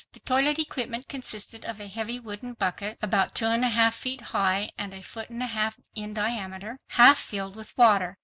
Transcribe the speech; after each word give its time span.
The 0.13 0.19
toilet 0.21 0.57
equipment 0.57 1.07
consisted 1.07 1.63
of 1.63 1.79
a 1.79 1.85
heavy 1.87 2.19
wooden 2.19 2.53
bucket, 2.53 2.97
about 3.03 3.35
two 3.35 3.45
and 3.45 3.63
a 3.63 3.69
half 3.69 3.93
feet 3.93 4.19
high 4.19 4.71
and 4.75 4.95
a 4.95 5.03
foot 5.03 5.29
and 5.29 5.43
a 5.43 5.45
half 5.45 5.77
in 5.93 6.15
diameter, 6.15 6.79
half 6.87 7.19
filled 7.19 7.55
with 7.55 7.77
water. 7.77 8.17